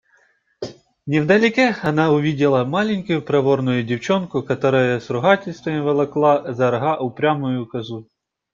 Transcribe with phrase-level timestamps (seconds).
[1.05, 8.07] Невдалеке она увидела маленькую проворную девчонку, которая с ругательствами волокла за рога упрямую козу.